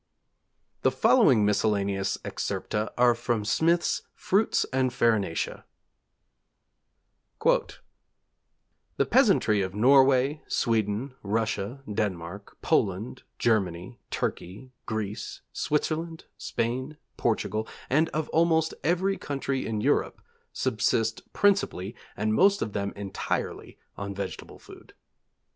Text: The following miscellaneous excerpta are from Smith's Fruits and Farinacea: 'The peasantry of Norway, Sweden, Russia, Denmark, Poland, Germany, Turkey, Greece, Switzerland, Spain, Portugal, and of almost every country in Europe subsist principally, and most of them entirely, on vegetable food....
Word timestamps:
The 0.81 0.89
following 0.89 1.45
miscellaneous 1.45 2.17
excerpta 2.25 2.91
are 2.97 3.13
from 3.13 3.45
Smith's 3.45 4.01
Fruits 4.15 4.65
and 4.73 4.89
Farinacea: 4.91 5.63
'The 7.39 7.79
peasantry 9.05 9.61
of 9.61 9.75
Norway, 9.75 10.41
Sweden, 10.47 11.13
Russia, 11.21 11.83
Denmark, 11.87 12.57
Poland, 12.63 13.21
Germany, 13.37 13.99
Turkey, 14.09 14.71
Greece, 14.87 15.41
Switzerland, 15.53 16.23
Spain, 16.35 16.97
Portugal, 17.15 17.67
and 17.87 18.09
of 18.09 18.27
almost 18.29 18.73
every 18.83 19.17
country 19.19 19.67
in 19.67 19.81
Europe 19.81 20.19
subsist 20.51 21.31
principally, 21.31 21.95
and 22.17 22.33
most 22.33 22.63
of 22.63 22.73
them 22.73 22.91
entirely, 22.95 23.77
on 23.97 24.15
vegetable 24.15 24.57
food.... 24.57 24.95